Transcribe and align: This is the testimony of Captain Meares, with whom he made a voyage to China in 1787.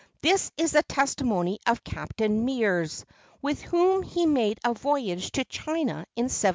This 0.23 0.51
is 0.57 0.71
the 0.71 0.81
testimony 0.81 1.59
of 1.67 1.83
Captain 1.83 2.43
Meares, 2.43 3.05
with 3.39 3.61
whom 3.61 4.01
he 4.01 4.25
made 4.25 4.57
a 4.63 4.73
voyage 4.73 5.29
to 5.33 5.43
China 5.45 6.07
in 6.15 6.23
1787. 6.27 6.49